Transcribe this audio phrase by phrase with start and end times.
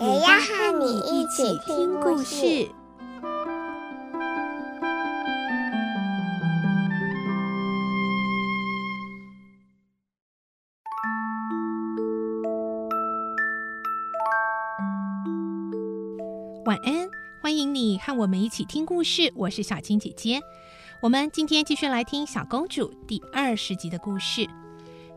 [0.00, 2.70] 也要和你一起听故事。
[16.64, 17.08] 晚安，
[17.42, 19.32] 欢迎你和我们一起听故事。
[19.34, 20.40] 我是小青姐姐，
[21.02, 24.46] 我们今天继续来听《小公主》第二十集的故事。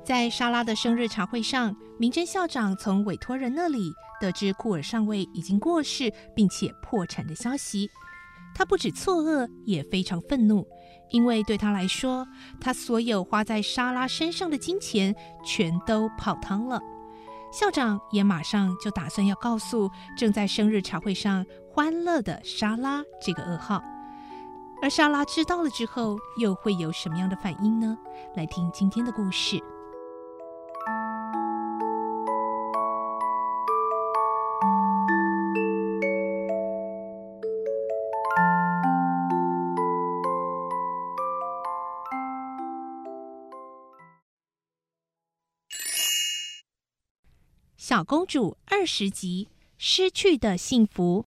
[0.03, 7.89] 在莎拉的生日茶会上，明珍校长从委托人那里得知库尔上尉已经过世并且破产的消息。
[8.53, 10.67] 他不止错愕，也非常愤怒，
[11.09, 12.27] 因为对他来说，
[12.59, 16.79] 他所有花在莎拉身上的金钱全都泡汤了。
[17.51, 23.81] 校长也马上就打算要告诉正在生日茶会上欢乐的莎拉这个噩耗。
[24.81, 27.97] 而莎拉知道了之后，又会有什么样的反应呢？
[28.35, 29.61] 来听今天的故事。
[47.91, 51.25] 小公主二十集，失去的幸福。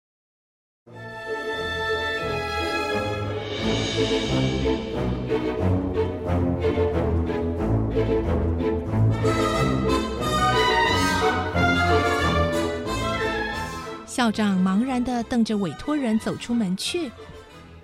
[14.07, 17.11] 校长茫然地瞪着委托人走出门去，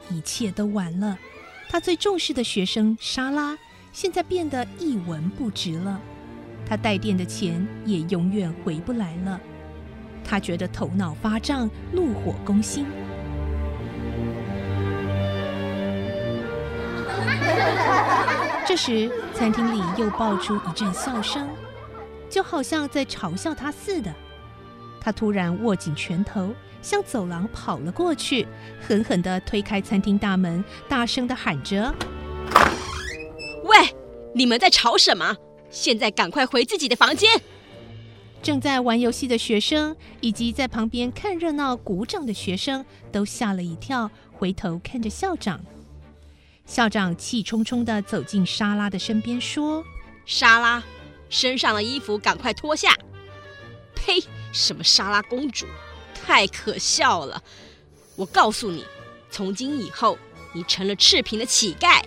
[0.08, 1.18] 一切都完了。
[1.68, 3.58] 他最重视的学生莎拉，
[3.92, 6.00] 现在变得一文不值了。
[6.70, 9.40] 他带电的钱也永远回不来了，
[10.22, 12.86] 他觉得头脑发胀，怒火攻心。
[18.64, 21.48] 这时，餐厅里又爆出一阵笑声，
[22.28, 24.14] 就好像在嘲笑他似的。
[25.00, 28.46] 他突然握紧拳头，向走廊跑了过去，
[28.80, 31.92] 狠狠地推开餐厅大门，大声地喊着
[33.66, 33.76] ：“喂，
[34.36, 35.34] 你们在吵什么？”
[35.70, 37.40] 现在赶快回自己的房间！
[38.42, 45.60] 正在玩游戏的学生以及在旁边看热闹、鼓掌的学生都吓了一跳，回头看着校长。
[46.64, 49.84] 校长气冲冲地走进莎拉的身边，说
[50.24, 50.82] ：“莎拉，
[51.28, 52.96] 身上的衣服赶快脱下！”
[53.94, 54.22] 呸！
[54.52, 55.66] 什么莎拉公主，
[56.14, 57.42] 太可笑了！
[58.16, 58.84] 我告诉你，
[59.30, 60.18] 从今以后，
[60.52, 62.02] 你成了赤贫的乞丐。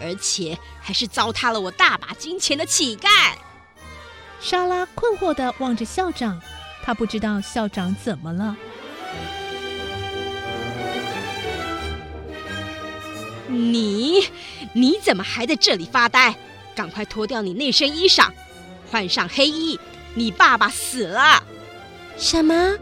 [0.00, 3.08] 而且还是糟蹋了我大把金钱的乞丐。
[4.40, 6.40] 莎拉困惑地望着校长，
[6.84, 8.56] 她不知道校长怎么了。
[13.48, 14.28] 你，
[14.74, 16.36] 你怎么还在这里发呆？
[16.74, 18.28] 赶快脱掉你那身衣裳，
[18.90, 19.80] 换上黑衣。
[20.14, 21.42] 你爸爸死了。
[22.16, 22.76] 什么？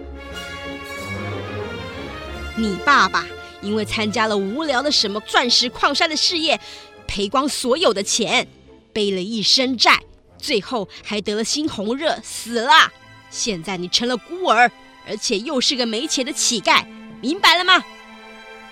[2.56, 3.24] 你爸爸
[3.60, 6.60] 因为参加了无聊的什么钻石矿山的事业。
[7.06, 8.46] 赔光所有的钱，
[8.92, 10.02] 背了一身债，
[10.38, 12.92] 最后还得了猩红热，死了。
[13.30, 14.70] 现在你成了孤儿，
[15.06, 16.84] 而且又是个没钱的乞丐，
[17.20, 17.82] 明白了吗？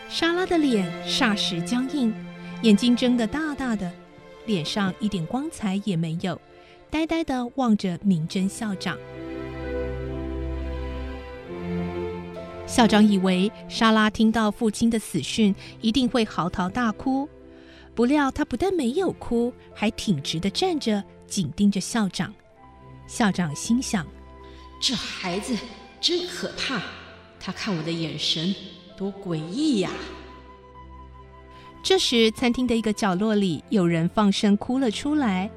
[0.08, 2.14] 莎拉的脸霎时僵硬，
[2.62, 3.90] 眼睛睁得大大的，
[4.46, 6.40] 脸上一点光彩也没有，
[6.90, 8.96] 呆呆地望着明珍校长。
[12.66, 17.28] 校长以为莎拉听到父亲的死讯一定会嚎啕大哭。
[17.94, 22.34] 不料他不但没有哭，还挺直的站着，紧盯着校长。
[23.06, 24.04] 校长心想：
[24.80, 25.56] 这孩子
[26.00, 26.82] 真可怕，
[27.38, 28.54] 他看我的眼神
[28.96, 29.90] 多诡异呀！
[31.84, 35.50] 这时，餐厅的一个角落里有人放声哭了出来。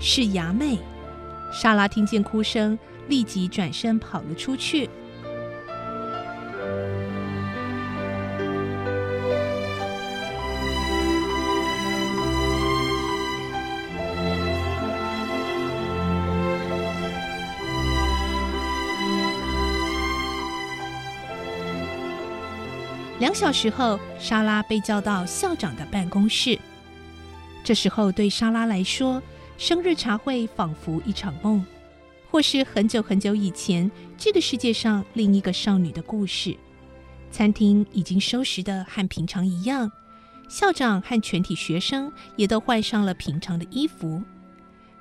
[0.00, 0.78] 是牙妹。
[1.52, 2.78] 莎拉听见哭声，
[3.08, 4.88] 立即转身跑了出去。
[23.28, 26.58] 两小时后，莎拉被叫到校长的办公室。
[27.62, 29.22] 这时候，对莎拉来说，
[29.58, 31.62] 生日茶会仿佛一场梦，
[32.30, 36.56] 或是很久很久以前这个世界上另一个少女的故事。
[37.30, 39.92] 餐厅已经收拾的和平常一样，
[40.48, 44.22] 校长和全体学生也都换上了平常的衣服。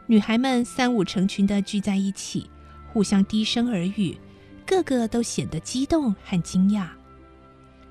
[0.05, 2.49] 女孩们三五成群地聚在一起，
[2.91, 4.17] 互相低声耳语，
[4.65, 6.89] 个个都显得激动和惊讶。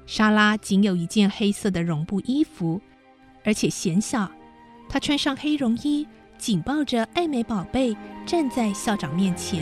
[0.07, 2.81] 莎拉仅有一件黑色的绒布衣服，
[3.45, 4.31] 而且显小。
[4.89, 6.07] 她穿上黑绒衣，
[6.39, 7.95] 紧抱着爱美宝贝，
[8.25, 9.61] 站在校长面前。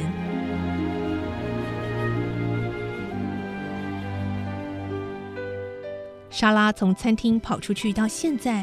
[6.28, 8.62] 莎拉从餐厅跑出去到现在，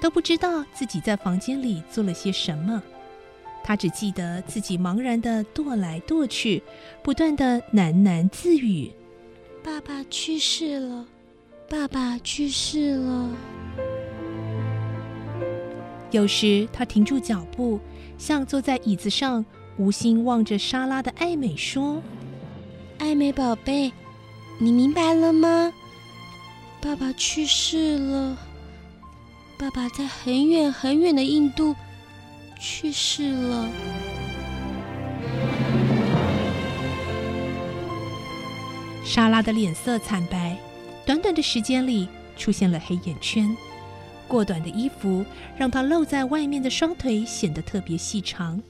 [0.00, 2.82] 都不知道自己在房间里做了些什么。
[3.62, 6.60] 她只记得自己茫然地踱来踱去，
[7.04, 8.90] 不断地喃喃自语。
[9.64, 11.06] 爸爸去世了，
[11.70, 13.30] 爸爸去世了。
[16.10, 17.80] 有时他停住脚步，
[18.18, 19.42] 像坐在椅子上，
[19.78, 22.02] 无心望着沙拉的艾美说
[23.00, 23.90] ：“艾美宝贝，
[24.58, 25.72] 你明白了吗？
[26.82, 28.36] 爸爸去世了，
[29.56, 31.74] 爸爸在很远很远的印度
[32.60, 33.66] 去世了。”
[39.04, 40.56] 莎拉的脸色惨白，
[41.04, 43.54] 短短的时间里出现了黑眼圈。
[44.26, 45.24] 过短的衣服
[45.56, 48.60] 让她露在外面的双腿显得特别细长。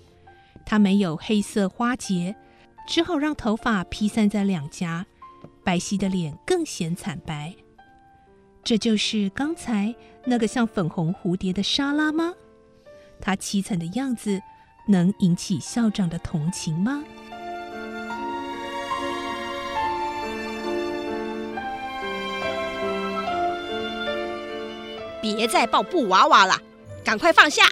[0.66, 2.34] 她没有黑色花结，
[2.86, 5.06] 只好让头发披散在两颊，
[5.62, 7.54] 白皙的脸更显惨白。
[8.64, 9.94] 这就是刚才
[10.24, 12.34] 那个像粉红蝴蝶的莎拉吗？
[13.20, 14.42] 她凄惨的样子
[14.88, 17.04] 能引起校长的同情吗？
[25.24, 26.60] 别再抱布娃娃了，
[27.02, 27.66] 赶快放下！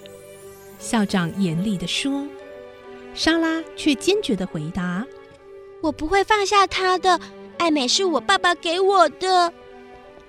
[0.78, 2.26] 校长严厉地说。
[3.14, 5.04] 莎拉却坚决地回答
[5.82, 7.20] ：“我不会放下他的，
[7.58, 9.52] 爱美是我爸爸给我的。”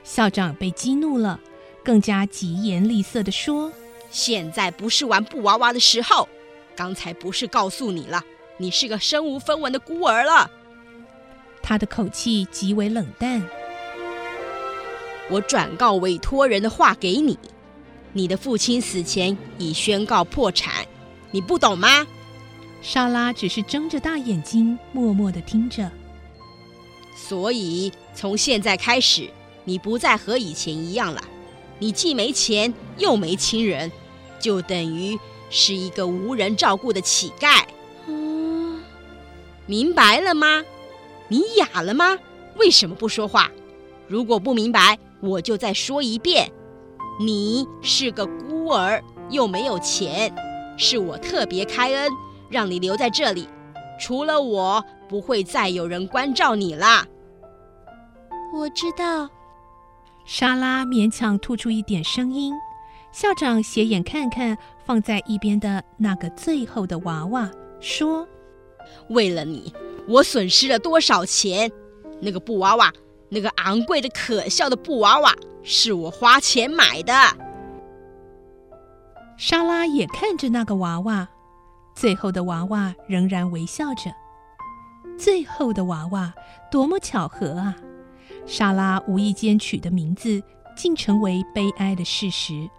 [0.03, 1.39] 校长被激怒了，
[1.81, 3.71] 更加疾言厉色地说
[4.11, 6.27] ：“现在不是玩布娃娃的时候，
[6.75, 8.21] 刚才不是告诉你了，
[8.57, 10.51] 你是个身无分文的孤儿了。”
[11.63, 13.41] 他的口气极为冷淡。
[15.29, 17.37] 我转告委托人的话给你，
[18.11, 20.85] 你的父亲死前已宣告破产，
[21.31, 22.05] 你不懂吗？
[22.81, 25.89] 莎拉只是睁着大眼睛，默默地听着。
[27.15, 29.29] 所以从现在开始，
[29.63, 31.23] 你不再和以前一样了。
[31.79, 33.91] 你既没钱，又没亲人，
[34.39, 35.17] 就等于
[35.49, 37.63] 是一个无人照顾的乞丐。
[38.07, 38.83] 嗯，
[39.65, 40.63] 明白了吗？
[41.29, 42.19] 你哑了吗？
[42.57, 43.49] 为什么不说话？
[44.07, 46.51] 如果不明白，我就再说一遍，
[47.17, 50.29] 你是个孤儿，又没有钱，
[50.77, 52.11] 是我特别开恩，
[52.49, 53.47] 让你留在这里。
[53.97, 57.07] 除了我，不会再有人关照你啦。
[58.53, 59.29] 我知道。
[60.25, 62.53] 莎拉勉强吐出一点声音。
[63.13, 67.49] 校长斜眼看看放在一边的那个最后的娃娃，
[67.79, 68.27] 说
[69.09, 69.73] ：“为了你，
[70.07, 71.71] 我损失了多少钱？
[72.19, 72.91] 那个布娃娃。”
[73.33, 75.33] 那个昂贵的、可笑的布娃娃
[75.63, 77.13] 是我花钱买的。
[79.35, 81.27] 莎拉也看着那个娃娃，
[81.95, 84.13] 最后的娃娃仍然微笑着。
[85.17, 86.33] 最后的娃娃，
[86.71, 87.75] 多么巧合啊！
[88.45, 90.41] 莎拉无意间取的名字，
[90.75, 92.69] 竟成为悲哀的事实。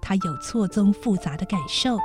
[0.00, 1.96] 她有错综复杂的感受。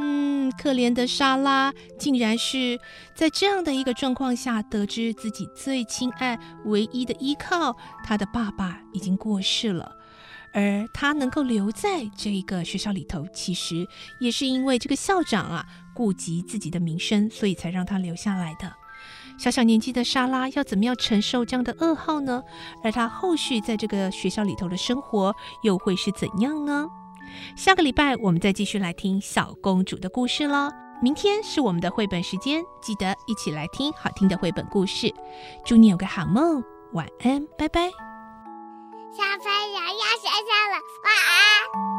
[0.00, 2.78] 嗯可怜的莎拉，竟然是
[3.14, 9.96] 在这样的一个状况下，得知自己最亲爱、唯一的依靠，她的爸爸已经过世了。
[10.52, 13.86] 而她能够留在这个学校里头，其实
[14.18, 18.81] 也是因为这个校长啊，顾及自己的名声，所以才让她留下来的。
[19.38, 22.42] 小小年纪的莎拉要怎么样承受这样的噩耗呢？
[22.82, 26.86] 而她后续在这个学校里头的生活又会是怎样呢？
[27.56, 30.70] 下个礼拜我们再继续来听小公主的故事喽。
[31.00, 35.12] 明天是我们的绘本时间，记得一起来听好听的绘本故事。
[35.64, 36.62] 祝你有个好梦，
[36.92, 37.90] 晚安，拜拜。
[39.10, 41.12] 小朋友要睡觉了，晚
[41.86, 41.91] 安。